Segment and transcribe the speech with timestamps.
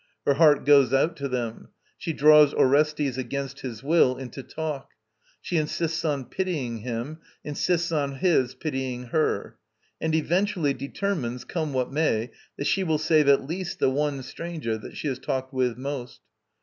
[0.25, 4.93] Her heart goes out to them; she draws Orestes against his will into talk;
[5.41, 9.59] she insists on pitying him, insists on his pitying her;
[10.01, 14.75] and eventually determines, come what may, that she will save at least the one stranger
[14.75, 16.21] that she has talked with most.